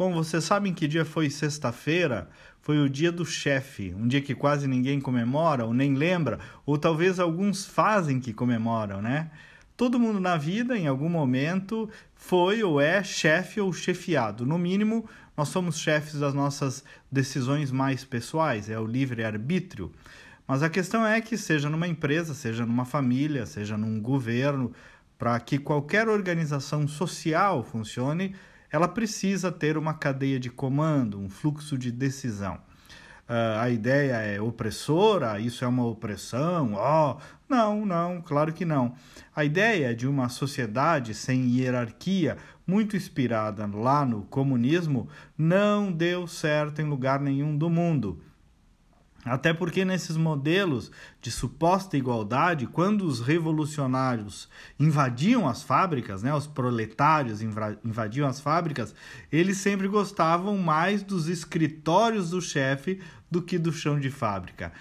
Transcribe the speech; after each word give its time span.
Bom, 0.00 0.14
vocês 0.14 0.44
sabem 0.44 0.72
que 0.72 0.88
dia 0.88 1.04
foi 1.04 1.28
sexta-feira? 1.28 2.26
Foi 2.62 2.78
o 2.78 2.88
dia 2.88 3.12
do 3.12 3.22
chefe, 3.22 3.94
um 3.94 4.08
dia 4.08 4.22
que 4.22 4.34
quase 4.34 4.66
ninguém 4.66 4.98
comemora 4.98 5.66
ou 5.66 5.74
nem 5.74 5.94
lembra, 5.94 6.38
ou 6.64 6.78
talvez 6.78 7.20
alguns 7.20 7.66
fazem 7.66 8.18
que 8.18 8.32
comemoram, 8.32 9.02
né? 9.02 9.30
Todo 9.76 10.00
mundo 10.00 10.18
na 10.18 10.38
vida, 10.38 10.74
em 10.74 10.86
algum 10.86 11.10
momento, 11.10 11.86
foi 12.14 12.62
ou 12.62 12.80
é 12.80 13.04
chefe 13.04 13.60
ou 13.60 13.70
chefiado. 13.74 14.46
No 14.46 14.58
mínimo, 14.58 15.06
nós 15.36 15.48
somos 15.48 15.78
chefes 15.78 16.18
das 16.18 16.32
nossas 16.32 16.82
decisões 17.12 17.70
mais 17.70 18.02
pessoais, 18.02 18.70
é 18.70 18.80
o 18.80 18.86
livre-arbítrio. 18.86 19.92
Mas 20.48 20.62
a 20.62 20.70
questão 20.70 21.06
é 21.06 21.20
que, 21.20 21.36
seja 21.36 21.68
numa 21.68 21.86
empresa, 21.86 22.32
seja 22.32 22.64
numa 22.64 22.86
família, 22.86 23.44
seja 23.44 23.76
num 23.76 24.00
governo, 24.00 24.72
para 25.18 25.38
que 25.40 25.58
qualquer 25.58 26.08
organização 26.08 26.88
social 26.88 27.62
funcione, 27.62 28.34
ela 28.70 28.88
precisa 28.88 29.50
ter 29.50 29.76
uma 29.76 29.94
cadeia 29.94 30.38
de 30.38 30.50
comando, 30.50 31.18
um 31.18 31.28
fluxo 31.28 31.76
de 31.76 31.90
decisão. 31.90 32.58
Uh, 33.28 33.60
a 33.60 33.70
ideia 33.70 34.14
é 34.14 34.40
opressora, 34.40 35.38
isso 35.38 35.64
é 35.64 35.68
uma 35.68 35.86
opressão, 35.86 36.74
ó. 36.74 37.14
Oh, 37.14 37.20
não, 37.48 37.86
não, 37.86 38.20
claro 38.20 38.52
que 38.52 38.64
não. 38.64 38.94
A 39.34 39.44
ideia 39.44 39.94
de 39.94 40.06
uma 40.06 40.28
sociedade 40.28 41.14
sem 41.14 41.48
hierarquia, 41.48 42.36
muito 42.66 42.96
inspirada 42.96 43.66
lá 43.66 44.04
no 44.04 44.22
comunismo, 44.22 45.08
não 45.38 45.92
deu 45.92 46.26
certo 46.26 46.80
em 46.80 46.84
lugar 46.84 47.20
nenhum 47.20 47.56
do 47.56 47.70
mundo. 47.70 48.20
Até 49.24 49.52
porque 49.52 49.84
nesses 49.84 50.16
modelos 50.16 50.90
de 51.20 51.30
suposta 51.30 51.96
igualdade, 51.96 52.66
quando 52.66 53.02
os 53.02 53.20
revolucionários 53.20 54.48
invadiam 54.78 55.46
as 55.46 55.62
fábricas, 55.62 56.22
né, 56.22 56.34
os 56.34 56.46
proletários 56.46 57.42
invadiam 57.42 58.26
as 58.26 58.40
fábricas, 58.40 58.94
eles 59.30 59.58
sempre 59.58 59.88
gostavam 59.88 60.56
mais 60.56 61.02
dos 61.02 61.28
escritórios 61.28 62.30
do 62.30 62.40
chefe 62.40 63.00
do 63.30 63.42
que 63.42 63.58
do 63.58 63.72
chão 63.72 64.00
de 64.00 64.10
fábrica. 64.10 64.72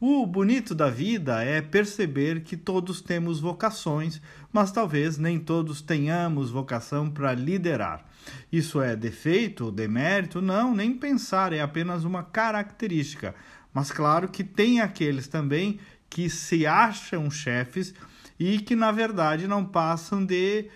O 0.00 0.24
bonito 0.24 0.76
da 0.76 0.88
vida 0.88 1.42
é 1.42 1.60
perceber 1.60 2.42
que 2.42 2.56
todos 2.56 3.00
temos 3.00 3.40
vocações, 3.40 4.22
mas 4.52 4.70
talvez 4.70 5.18
nem 5.18 5.40
todos 5.40 5.82
tenhamos 5.82 6.50
vocação 6.50 7.10
para 7.10 7.34
liderar. 7.34 8.06
Isso 8.52 8.80
é 8.80 8.94
defeito 8.94 9.64
ou 9.64 9.72
demérito? 9.72 10.40
Não, 10.40 10.72
nem 10.72 10.94
pensar, 10.94 11.52
é 11.52 11.60
apenas 11.60 12.04
uma 12.04 12.22
característica. 12.22 13.34
Mas 13.72 13.90
claro 13.90 14.28
que 14.28 14.42
tem 14.42 14.80
aqueles 14.80 15.28
também 15.28 15.78
que 16.08 16.28
se 16.30 16.66
acham 16.66 17.30
chefes 17.30 17.94
e 18.38 18.58
que 18.58 18.74
na 18.74 18.90
verdade 18.90 19.46
não 19.46 19.64
passam 19.64 20.24
de 20.24 20.68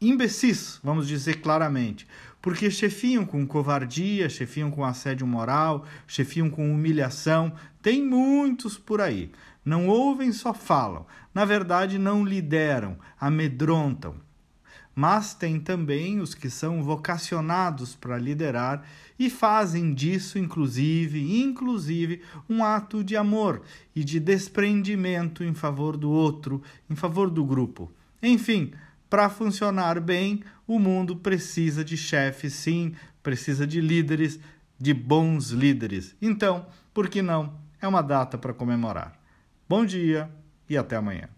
imbecis, 0.00 0.80
vamos 0.82 1.06
dizer 1.06 1.40
claramente. 1.40 2.06
Porque 2.40 2.70
chefiam 2.70 3.26
com 3.26 3.46
covardia, 3.46 4.28
chefiam 4.28 4.70
com 4.70 4.84
assédio 4.84 5.26
moral, 5.26 5.84
chefiam 6.06 6.48
com 6.48 6.72
humilhação. 6.72 7.52
Tem 7.82 8.02
muitos 8.02 8.78
por 8.78 9.00
aí. 9.00 9.32
Não 9.64 9.88
ouvem, 9.88 10.32
só 10.32 10.54
falam. 10.54 11.04
Na 11.34 11.44
verdade, 11.44 11.98
não 11.98 12.24
lideram, 12.24 12.96
amedrontam 13.20 14.27
mas 14.98 15.32
tem 15.32 15.60
também 15.60 16.18
os 16.18 16.34
que 16.34 16.50
são 16.50 16.82
vocacionados 16.82 17.94
para 17.94 18.18
liderar 18.18 18.84
e 19.16 19.30
fazem 19.30 19.94
disso 19.94 20.40
inclusive, 20.40 21.40
inclusive 21.40 22.20
um 22.50 22.64
ato 22.64 23.04
de 23.04 23.16
amor 23.16 23.62
e 23.94 24.02
de 24.02 24.18
desprendimento 24.18 25.44
em 25.44 25.54
favor 25.54 25.96
do 25.96 26.10
outro, 26.10 26.60
em 26.90 26.96
favor 26.96 27.30
do 27.30 27.44
grupo. 27.44 27.92
Enfim, 28.20 28.72
para 29.08 29.30
funcionar 29.30 30.00
bem, 30.00 30.42
o 30.66 30.80
mundo 30.80 31.14
precisa 31.14 31.84
de 31.84 31.96
chefes, 31.96 32.54
sim, 32.54 32.92
precisa 33.22 33.64
de 33.64 33.80
líderes, 33.80 34.40
de 34.76 34.92
bons 34.92 35.50
líderes. 35.50 36.16
Então, 36.20 36.66
por 36.92 37.08
que 37.08 37.22
não? 37.22 37.54
É 37.80 37.86
uma 37.86 38.02
data 38.02 38.36
para 38.36 38.52
comemorar. 38.52 39.16
Bom 39.68 39.86
dia 39.86 40.28
e 40.68 40.76
até 40.76 40.96
amanhã. 40.96 41.37